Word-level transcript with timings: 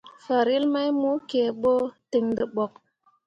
Farel 0.25 0.63
mai 0.73 0.89
mo 1.01 1.11
kǝǝɓo 1.29 1.71
ten 2.09 2.25
dǝɓok. 2.37 2.73